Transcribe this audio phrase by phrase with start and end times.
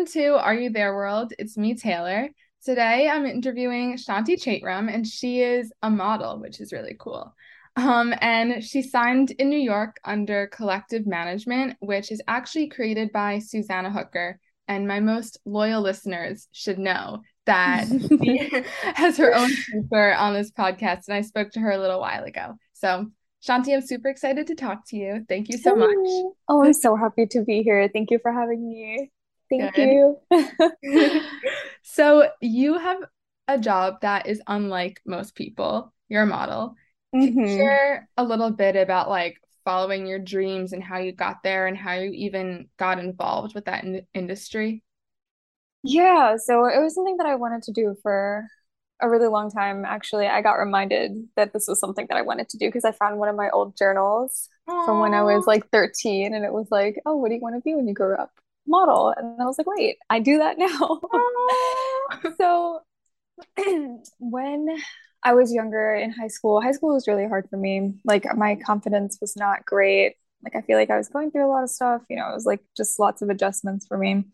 [0.00, 1.34] Welcome to Are You There World?
[1.38, 2.30] It's me, Taylor.
[2.64, 7.34] Today I'm interviewing Shaanti Chaitram, and she is a model, which is really cool.
[7.76, 13.40] Um, and she signed in New York under Collective Management, which is actually created by
[13.40, 14.40] Susanna Hooker.
[14.68, 18.50] And my most loyal listeners should know that she
[18.94, 22.24] has her own paper on this podcast, and I spoke to her a little while
[22.24, 22.54] ago.
[22.72, 23.04] So
[23.46, 25.26] Shaanti, I'm super excited to talk to you.
[25.28, 25.94] Thank you so much.
[26.48, 27.86] Oh, I'm so happy to be here.
[27.92, 29.10] Thank you for having me.
[29.50, 29.88] Thank Good.
[29.88, 31.22] you.
[31.82, 32.98] so, you have
[33.48, 35.92] a job that is unlike most people.
[36.08, 36.76] You're a model.
[37.12, 37.56] Can you mm-hmm.
[37.56, 41.76] share a little bit about like following your dreams and how you got there and
[41.76, 44.82] how you even got involved with that in- industry?
[45.82, 48.46] Yeah, so it was something that I wanted to do for
[49.00, 49.84] a really long time.
[49.84, 52.92] Actually, I got reminded that this was something that I wanted to do because I
[52.92, 54.84] found one of my old journals Aww.
[54.84, 57.56] from when I was like 13 and it was like, "Oh, what do you want
[57.56, 58.32] to be when you grow up?"
[58.70, 59.12] Model.
[59.16, 61.00] And I was like, "Wait, I do that now."
[62.38, 62.80] so
[64.18, 64.78] when
[65.22, 67.94] I was younger in high school, high school was really hard for me.
[68.04, 70.14] Like my confidence was not great.
[70.42, 72.34] Like I feel like I was going through a lot of stuff, you know, it
[72.34, 74.24] was like just lots of adjustments for me.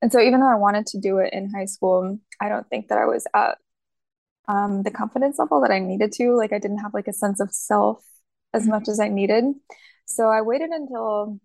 [0.00, 2.88] And so even though I wanted to do it in high school, I don't think
[2.88, 3.58] that I was at
[4.48, 6.34] um, the confidence level that I needed to.
[6.34, 8.02] Like I didn't have like a sense of self
[8.54, 9.44] as much as I needed.
[10.06, 11.38] So I waited until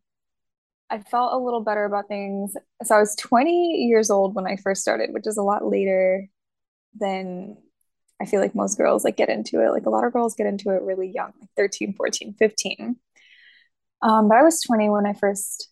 [0.89, 2.55] I felt a little better about things.
[2.83, 6.28] So I was 20 years old when I first started, which is a lot later
[7.00, 7.58] than
[8.22, 9.72] I feel like most girls like get into it.
[9.72, 12.97] Like a lot of girls get into it really young, like 13, 14, 15.
[14.02, 15.69] Um, but I was 20 when I first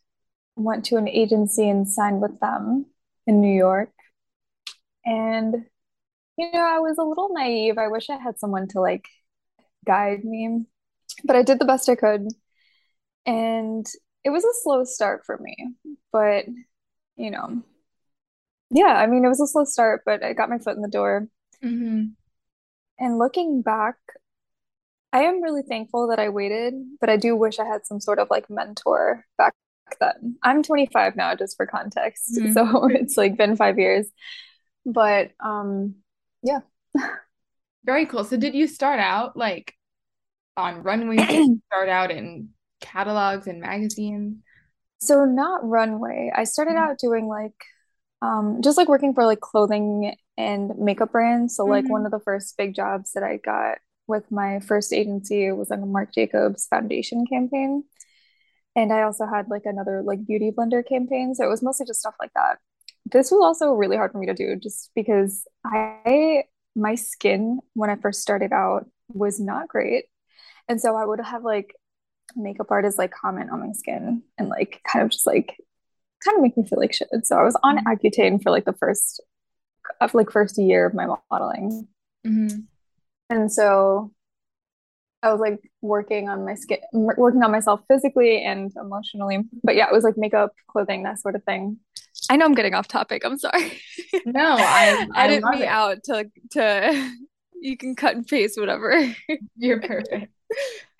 [0.55, 2.87] went to an agency and signed with them
[3.27, 3.91] in New York.
[5.05, 5.65] And
[6.37, 7.77] you know, I was a little naive.
[7.77, 9.05] I wish I had someone to like
[9.85, 10.65] guide me,
[11.23, 12.27] but I did the best I could.
[13.25, 13.85] And
[14.23, 15.55] it was a slow start for me,
[16.11, 16.45] but
[17.15, 17.61] you know,
[18.69, 20.87] yeah, I mean, it was a slow start, but I got my foot in the
[20.87, 21.27] door.
[21.63, 22.05] Mm-hmm.
[22.99, 23.95] And looking back,
[25.11, 28.17] I am really thankful that I waited, but I do wish I had some sort
[28.17, 29.53] of like mentor back
[29.99, 30.37] then.
[30.41, 32.23] I'm 25 now, just for context.
[32.37, 32.53] Mm-hmm.
[32.53, 34.07] So it's like been five years.
[34.85, 35.95] But um
[36.41, 36.59] yeah.
[37.85, 38.23] Very cool.
[38.23, 39.75] So did you start out like
[40.57, 41.59] on runways?
[41.67, 42.49] start out in
[42.93, 44.37] catalogs and magazines?
[44.99, 46.31] So not runway.
[46.33, 46.91] I started mm-hmm.
[46.91, 47.55] out doing like
[48.21, 51.55] um just like working for like clothing and makeup brands.
[51.55, 51.91] So like mm-hmm.
[51.91, 55.79] one of the first big jobs that I got with my first agency was like
[55.79, 57.83] a Marc Jacobs foundation campaign.
[58.75, 61.35] And I also had like another like beauty blender campaign.
[61.35, 62.57] So it was mostly just stuff like that
[63.11, 66.43] this was also really hard for me to do just because I
[66.75, 70.05] my skin when I first started out was not great.
[70.67, 71.75] And so I would have like
[72.35, 75.55] makeup artists like comment on my skin and like kind of just like
[76.23, 77.09] kind of make me feel like shit.
[77.23, 77.87] So I was on mm-hmm.
[77.87, 79.21] Accutane for like the first
[80.01, 81.87] of like first year of my modeling.
[82.25, 82.59] Mm-hmm.
[83.29, 84.11] And so
[85.21, 89.39] I was like working on my skin, working on myself physically and emotionally.
[89.63, 91.77] But yeah, it was like makeup, clothing, that sort of thing.
[92.29, 93.23] I know I'm getting off topic.
[93.25, 93.81] I'm sorry.
[94.25, 95.67] No, I, I edit me it.
[95.67, 97.11] out to to
[97.61, 99.13] you can cut and paste whatever.
[99.57, 100.33] You're perfect.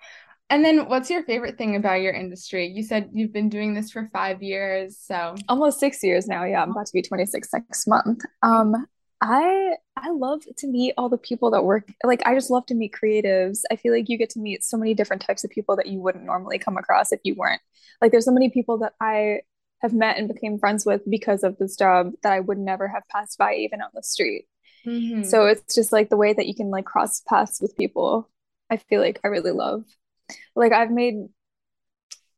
[0.50, 2.66] And then what's your favorite thing about your industry?
[2.66, 6.44] You said you've been doing this for five years, so almost six years now.
[6.44, 8.22] Yeah, I'm about to be 26 next month.
[8.42, 8.74] Um,
[9.20, 11.88] I I love to meet all the people that work.
[12.04, 13.60] Like I just love to meet creatives.
[13.70, 16.00] I feel like you get to meet so many different types of people that you
[16.00, 17.62] wouldn't normally come across if you weren't.
[18.02, 19.40] Like there's so many people that I
[19.80, 23.02] have met and became friends with because of this job that I would never have
[23.10, 24.46] passed by even on the street.
[24.86, 25.22] Mm-hmm.
[25.22, 28.30] So it's just like the way that you can like cross paths with people.
[28.70, 29.84] I feel like I really love.
[30.54, 31.26] Like I've made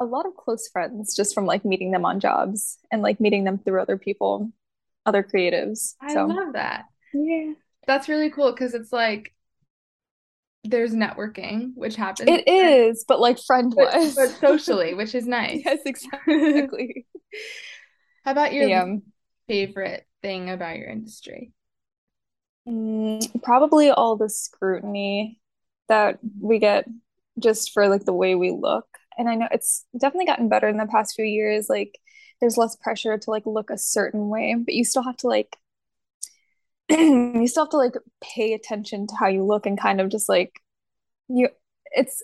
[0.01, 3.45] a lot of close friends just from like meeting them on jobs and like meeting
[3.45, 4.51] them through other people,
[5.05, 5.95] other creatives.
[6.01, 6.27] I so.
[6.27, 6.85] love that.
[7.15, 7.53] Yeah.
[7.87, 9.33] That's really cool because it's like
[10.65, 12.29] there's networking, which happens.
[12.29, 14.15] It is, but like friend wise.
[14.15, 15.63] But, but, socially, which is nice.
[15.65, 17.07] yes, exactly.
[18.25, 18.97] How about your yeah.
[19.47, 21.53] favorite thing about your industry?
[22.69, 25.41] Mm, probably all the scrutiny
[25.89, 26.87] that we get
[27.39, 28.87] just for like the way we look.
[29.19, 31.69] And I know it's definitely gotten better in the past few years.
[31.69, 31.99] Like
[32.41, 35.57] there's less pressure to like look a certain way, but you still have to like
[36.89, 40.29] you still have to like pay attention to how you look and kind of just
[40.29, 40.61] like
[41.29, 41.49] you
[41.93, 42.23] it's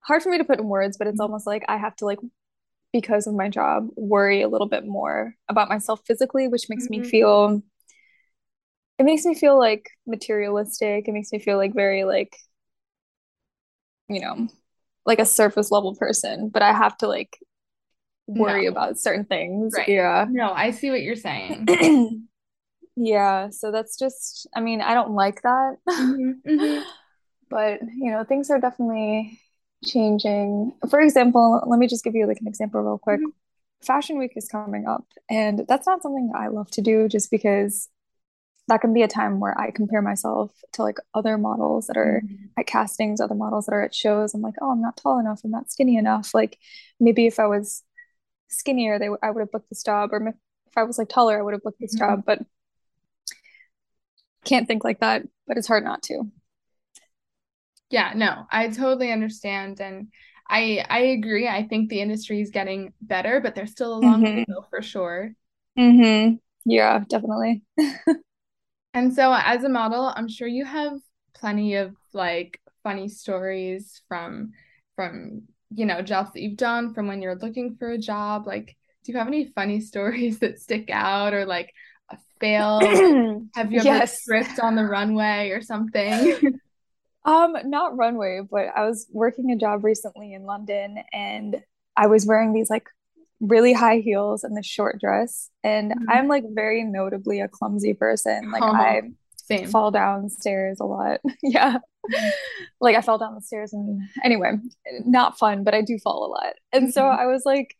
[0.00, 1.22] hard for me to put in words but it's mm-hmm.
[1.22, 2.18] almost like i have to like
[2.92, 7.00] because of my job worry a little bit more about myself physically which makes mm-hmm.
[7.00, 7.62] me feel
[8.98, 12.36] it makes me feel like materialistic it makes me feel like very like
[14.14, 14.48] you know
[15.06, 17.38] like a surface level person but i have to like
[18.28, 18.70] worry No.
[18.70, 19.74] about certain things.
[19.76, 19.88] Right.
[19.88, 20.26] Yeah.
[20.30, 21.68] No, I see what you're saying.
[22.94, 25.76] Yeah, so that's just, I mean, I don't like that.
[25.88, 26.82] Mhm, mhm.
[27.48, 29.40] But, you know, things are definitely
[29.84, 30.72] changing.
[30.90, 33.20] For example, let me just give you like an example real quick.
[33.20, 33.32] Mhm.
[33.82, 37.30] Fashion Week is coming up, and that's not something that I love to do just
[37.30, 37.88] because
[38.68, 42.24] that can be a time where I compare myself to like other models that are
[42.24, 42.52] Mhm.
[42.58, 44.34] at castings, other models that are at shows.
[44.34, 46.34] I'm like, oh, I'm not tall enough, I'm not skinny enough.
[46.34, 46.58] Like
[47.00, 47.82] maybe if I was
[48.48, 51.42] skinnier, they I would have booked this job, or if I was like taller, I
[51.42, 51.96] would have booked this Mhm.
[51.96, 52.24] job.
[52.26, 52.40] But
[54.44, 56.30] can't think like that, but it's hard not to.
[57.90, 60.08] Yeah, no, I totally understand and
[60.48, 61.48] I I agree.
[61.48, 64.54] I think the industry is getting better, but there's still a long way to hmm
[64.54, 65.34] go for sure.
[65.76, 67.62] hmm Yeah, definitely.
[68.94, 70.98] And so as a model, I'm sure you have
[71.34, 74.52] plenty of like funny stories from
[74.96, 75.42] from
[75.74, 78.46] you know jobs that you've done from when you're looking for a job.
[78.46, 81.72] Like, do you have any funny stories that stick out or like
[82.10, 83.06] a fail?
[83.54, 84.26] Have you ever Yes.
[84.26, 86.58] tripped on the runway or something?
[87.24, 91.62] Um, not runway, but I was working a job recently in London and
[91.96, 92.88] I was wearing these like
[93.42, 95.50] really high heels and this short dress.
[95.64, 96.04] And Mhm.
[96.08, 98.50] I'm like very notably a clumsy person.
[98.50, 99.02] Like Oh, I
[99.36, 99.68] same.
[99.68, 101.20] fall downstairs a lot.
[101.42, 101.78] Yeah.
[102.08, 102.30] Mhm.
[102.80, 104.52] Like I fell down the stairs and anyway,
[105.04, 106.54] not fun, but I do fall a lot.
[106.72, 107.18] And so Mhm.
[107.18, 107.76] I was like,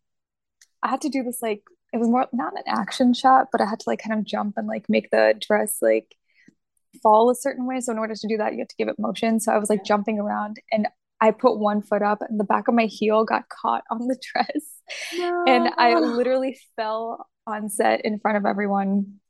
[0.83, 1.63] I had to do this like
[1.93, 4.55] it was more not an action shot, but I had to like kind of jump
[4.57, 6.17] and like make the dress like
[7.03, 7.81] fall a certain way.
[7.81, 9.41] So in order to do that, you have to give it motion.
[9.41, 10.89] So I was like jumping around and
[11.23, 14.19] I put one foot up and the back of my heel got caught on the
[14.33, 15.47] dress.
[15.47, 19.21] And I literally fell on set in front of everyone.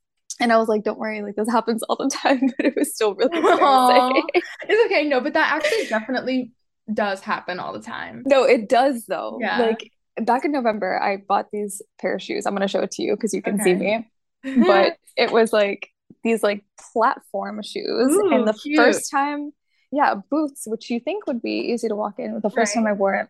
[0.40, 2.94] And I was like, don't worry, like this happens all the time, but it was
[2.94, 4.22] still really embarrassing.
[4.34, 5.04] It's okay.
[5.06, 6.52] No, but that actually definitely
[6.92, 8.22] does happen all the time.
[8.26, 9.36] No, it does though.
[9.38, 9.58] Yeah.
[9.60, 12.46] Like back in November, I bought these pair of shoes.
[12.46, 14.08] I'm gonna show it to you because you can see me.
[14.66, 15.90] But it was like
[16.24, 18.12] these like platform shoes.
[18.12, 18.76] Ooh, And the cute.
[18.76, 19.52] first time,
[19.92, 22.92] yeah, boots, which you think would be easy to walk in, the first time I
[22.94, 23.28] wore it,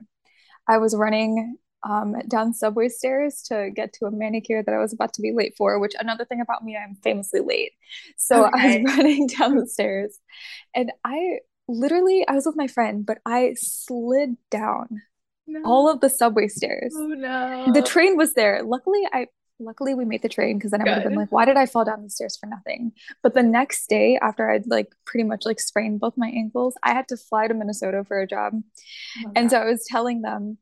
[0.68, 4.92] I was running um down subway stairs to get to a manicure that I was
[4.92, 7.72] about to be late for, which another thing about me, I'm famously late.
[8.16, 10.18] So I was running down the stairs
[10.74, 15.02] and I literally I was with my friend, but I slid down
[15.64, 16.94] all of the subway stairs.
[16.96, 18.62] Oh The train was there.
[18.62, 19.26] Luckily, I
[19.64, 21.66] luckily we made the train because then I would have been like, why did I
[21.66, 22.92] fall down the stairs for nothing?
[23.22, 26.92] But the next day, after I'd like pretty much like sprained both my ankles, I
[26.94, 28.54] had to fly to Minnesota for a job.
[29.16, 29.50] Oh And God.
[29.50, 30.58] so I was telling them,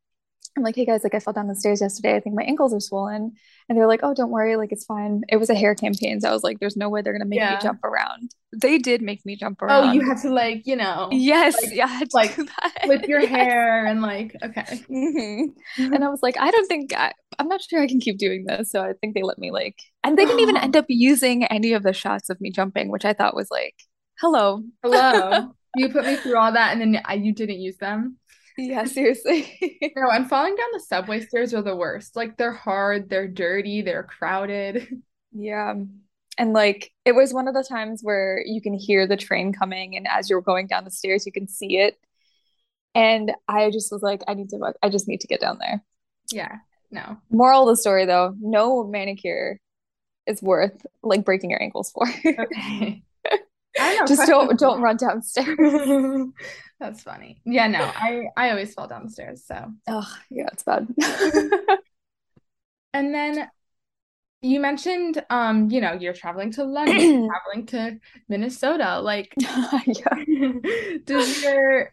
[0.56, 2.16] I'm like, hey guys, like I fell down the stairs yesterday.
[2.16, 3.32] I think my ankles are swollen.
[3.68, 5.22] And they're like, oh, don't worry, like it's fine.
[5.28, 6.20] It was a hair campaign.
[6.20, 8.34] So I was like, there's no way they're gonna make me jump around.
[8.52, 9.72] They did make me jump around.
[9.72, 12.36] Oh, you had to like, you know, Yes, like yeah, like
[12.82, 13.28] with your Yes.
[13.28, 14.84] hair and like, okay.
[14.88, 15.44] hmm
[15.92, 18.44] And I was like, I don't think I, I'm not sure I can keep doing
[18.46, 18.70] this.
[18.70, 21.72] So I think they let me like, and they didn't even end up using any
[21.72, 23.74] of the shots of me jumping, which I thought was like,
[24.20, 24.62] hello.
[24.82, 25.54] Hello.
[25.74, 28.18] You put me through all that and then I, you didn't use them.
[28.56, 29.90] Yeah, seriously.
[29.96, 32.16] No, and falling down the subway stairs are the worst.
[32.16, 34.88] Like they're hard, they're dirty, they're crowded.
[35.32, 35.74] Yeah.
[36.38, 39.96] And like, it was one of the times where you can hear the train coming,
[39.96, 41.96] and as you're going down the stairs, you can see it.
[42.96, 45.84] And I just was like, I need to, I just need to get down there.
[46.32, 46.56] Yeah.
[46.90, 47.18] No.
[47.30, 49.60] Moral of the story though, no manicure
[50.26, 52.06] is worth like breaking your ankles for.
[52.26, 53.02] Okay.
[53.80, 54.06] I know.
[54.06, 55.56] Just don't don't run downstairs.
[56.80, 57.40] That's funny.
[57.44, 59.44] Yeah, no, I I always fall downstairs.
[59.46, 59.72] so.
[59.88, 60.88] Oh, yeah, it's bad.
[62.92, 63.48] And then
[64.42, 69.00] you mentioned um, you know, you're traveling to London, traveling to Minnesota.
[69.00, 70.52] Like Yeah,
[71.04, 71.92] does your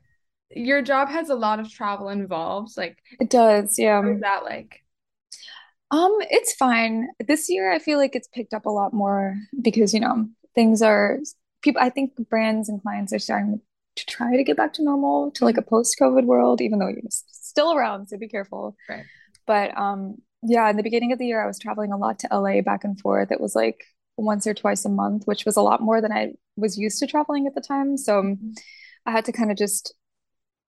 [0.50, 2.77] your job has a lot of travel involved?
[2.77, 3.77] Like it does.
[3.77, 4.00] Yeah.
[4.00, 4.84] what is that like?
[5.91, 7.08] Um, it's fine.
[7.27, 10.82] This year I feel like it's picked up a lot more because, you know, things
[10.82, 11.20] are
[11.67, 13.59] people I think brands and clients are starting
[14.00, 17.01] to try to get back to normal to like a post-COVID world, even though you're
[17.09, 18.75] still around, so be careful.
[18.89, 19.05] Right.
[19.45, 20.01] But um
[20.43, 22.83] yeah, in the beginning of the year I was traveling a lot to LA back
[22.83, 23.31] and forth.
[23.31, 23.79] It was like
[24.17, 27.07] once or twice a month, which was a lot more than I was used to
[27.07, 27.97] traveling at the time.
[27.97, 28.36] So
[29.05, 29.93] I had to kind of just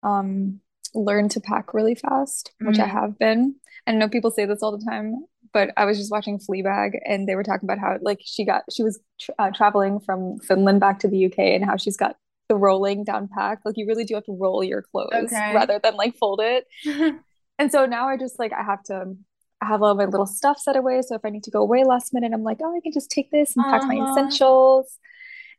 [0.04, 0.62] um
[0.96, 2.92] learn to pack really fast, which I Mm.
[3.00, 3.42] have been.
[3.86, 5.08] And I know people say this all the time,
[5.54, 8.64] but I was just watching Fleabag and they were talking about how like she got
[8.72, 12.16] she was tr uh, traveling from Finland back to the UK and how she's got
[12.50, 13.60] the rolling down pack.
[13.66, 15.54] Like you really do have to roll your clothes Okay.
[15.54, 16.66] rather than like fold it.
[17.60, 19.16] And so now I just like I have to
[19.62, 21.02] I have all my little stuff set away.
[21.02, 23.12] So if I need to go away last minute, I'm like, oh, I can just
[23.12, 24.04] take this and pack my Uh-huh.
[24.10, 24.98] essentials.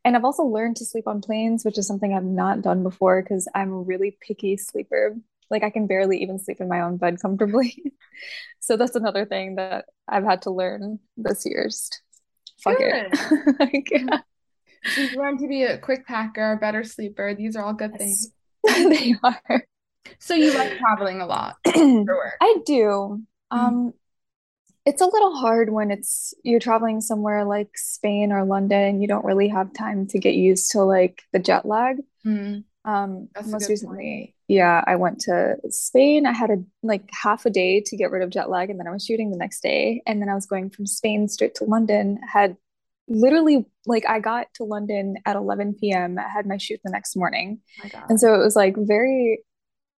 [0.03, 3.21] And I've also learned to sleep on planes, which is something I've not done before
[3.21, 5.15] because I'm a really picky sleeper.
[5.51, 7.83] Like I can barely even sleep in my own bed comfortably.
[8.63, 11.65] So that's another thing that I've had to learn this year.
[11.65, 12.03] Just
[12.63, 13.07] fuck Good.
[13.11, 13.55] it.
[13.59, 14.19] Like, yeah.
[14.95, 17.33] You've learned to be a quick packer, a better sleeper.
[17.33, 18.31] These are all good things.
[18.67, 19.65] They are.
[20.19, 22.35] So you like traveling a lot for work.
[22.39, 23.23] I do.
[23.49, 23.93] Um,
[24.85, 29.01] it's a little hard when it's you're traveling somewhere like Spain or London.
[29.01, 31.97] You don't really have time to get used to like the jet lag.
[32.25, 36.25] Mm, Um, That's most recently, yeah, I went to Spain.
[36.25, 38.87] I had a like half a day to get rid of jet lag, and then
[38.87, 40.01] I was shooting the next day.
[40.05, 42.19] And then I was going from Spain straight to London.
[42.27, 42.57] Had
[43.07, 46.17] literally like I got to London at 11 p.m.
[46.17, 47.59] I had my shoot the next morning.
[47.83, 48.03] oh.
[48.09, 49.43] And so it was like very,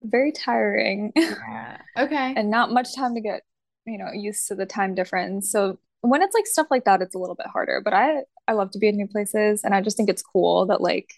[0.03, 1.79] very tiring Yeah.
[1.99, 2.35] Okay.
[2.37, 3.43] and not much time to get,
[3.87, 5.51] you know, used to the time difference.
[5.51, 7.81] So when it's like stuff like that, it's a little bit harder.
[7.85, 10.67] But I I love to be in new places and I just think it's cool
[10.67, 11.13] that like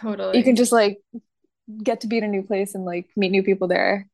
[0.00, 0.38] Totally.
[0.38, 0.98] you can just like
[1.82, 4.08] get to be in a new place and like meet new people there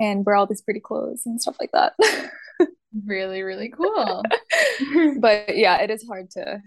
[0.00, 1.94] and wear all these pretty clothes and stuff like that.
[3.04, 4.22] Really, really cool.
[5.18, 6.62] But yeah, it is hard to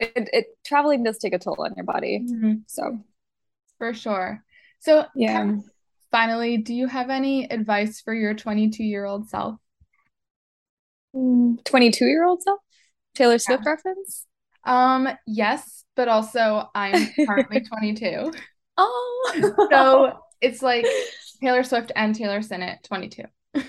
[0.00, 2.20] it, it traveling does take a toll on your body.
[2.26, 2.62] Mhm.
[2.66, 2.98] So
[3.76, 4.42] For sure.
[4.80, 5.56] So yeah.
[6.10, 9.56] finally, do you have any advice for your 22-year-old self?
[11.12, 12.60] 22 year old self?
[13.14, 13.70] Taylor Swift Yeah.
[13.72, 14.24] reference?
[14.66, 18.32] Um, yes, but also I'm currently 22.
[18.76, 20.86] Oh, So it's like
[21.40, 23.22] Taylor Swift and Taylor Sinnott, 22.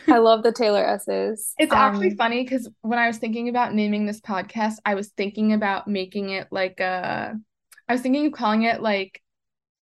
[0.10, 1.54] I love the Taylor S's.
[1.58, 5.10] It's actually Um, funny because when I was thinking about naming this podcast, I was
[5.10, 7.40] thinking about making it like a,
[7.88, 9.22] I was thinking of calling it like,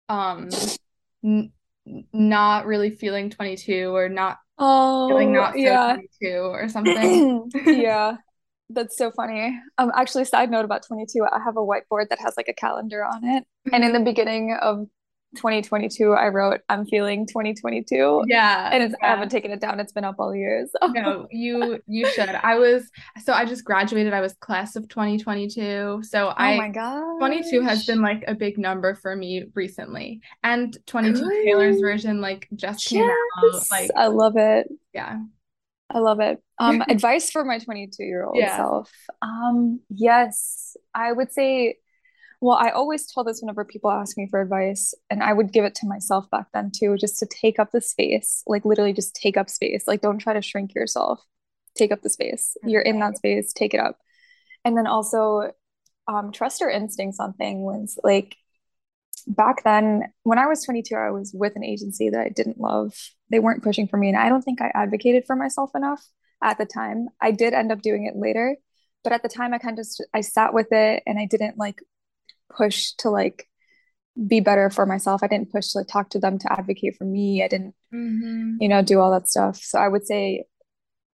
[0.09, 0.49] um,
[1.23, 1.51] n
[2.13, 5.93] not really feeling 22 or not feeling oh not so yeah.
[5.93, 7.49] 22 or something.
[7.65, 8.17] Yeah,
[8.69, 9.59] that's so funny.
[9.77, 13.03] Um, actually, side note about 22, I have a whiteboard that has like a calendar
[13.05, 13.43] on it.
[13.71, 14.87] And in the beginning of
[15.35, 18.23] 2022, I wrote, I'm feeling 2022.
[18.27, 19.79] Yeah, And it's, I haven't taken it down.
[19.79, 20.65] It's been up all year.
[20.81, 20.87] So.
[20.93, 22.29] No, you you should.
[22.29, 22.89] I was
[23.23, 24.13] so I just graduated.
[24.13, 26.01] I was class of 2022.
[26.03, 26.69] So Oh I my
[27.19, 30.21] 22 has been like a big number for me recently.
[30.43, 33.63] And 22 Taylor's version like just came out.
[33.71, 34.67] Like, I love it.
[34.93, 35.17] yeah.
[35.89, 36.41] I love it.
[36.59, 38.57] Um, advice for my 22 year old Yeah.
[38.57, 38.91] self.
[39.21, 41.77] Um, yes, I would say,
[42.41, 45.65] well, I always tell this whenever people ask me for advice, and I would give
[45.65, 49.15] it to myself back then too, just to take up the space, like literally just
[49.15, 49.87] take up space.
[49.87, 51.21] Like, don't try to shrink yourself.
[51.75, 52.55] Take up the space.
[52.65, 53.97] You're in that space, take it up.
[54.63, 55.51] And then also,
[56.07, 57.97] um, trust your instincts on things.
[58.03, 58.35] Like,
[59.27, 62.93] back then, when I was 22, I was with an agency that I didn't love.
[63.29, 66.05] They weren't pushing for me, and I don't think I advocated for myself enough
[66.43, 67.07] at the time.
[67.21, 68.57] I did end up doing it later,
[69.03, 71.57] but at the time I kind of just I sat with it and I didn't
[71.57, 71.81] like
[72.55, 73.47] push to like
[74.27, 75.23] be better for myself.
[75.23, 77.43] I didn't push to like talk to them to advocate for me.
[77.43, 79.57] I didn't, hmm you know, do all that stuff.
[79.57, 80.45] So I would say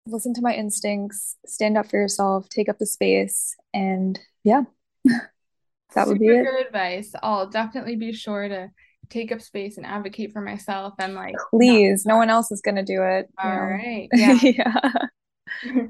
[0.07, 4.63] listen to my instincts, stand up for yourself, take up the space, and yeah,
[5.95, 6.43] that would be it.
[6.43, 7.13] good advice.
[7.21, 8.69] I'll definitely be sure to
[9.09, 12.83] take up space and advocate for myself and like Please, no one else is gonna
[12.83, 13.57] do it, All know.
[13.57, 14.09] right.
[14.13, 14.39] Yeah.
[14.41, 14.91] Yeah.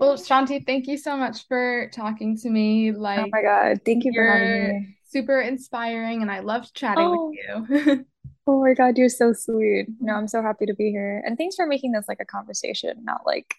[0.00, 2.92] Well, Shaanti, thank you so much for talking to me.
[2.92, 3.80] Oh like, Oh my God.
[3.84, 4.96] Thank you for having me.
[5.04, 7.38] super inspiring and I loved chatting Oh, with
[7.86, 8.04] you.
[8.46, 9.86] oh my God, you're so sweet.
[10.00, 10.18] No, mm-hmm.
[10.22, 11.22] I'm so happy to be here.
[11.24, 13.54] And thanks for making this like a conversation, not like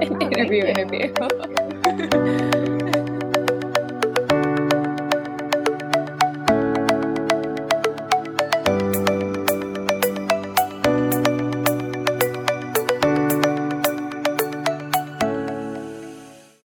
[0.00, 1.12] an Oh, interview interview.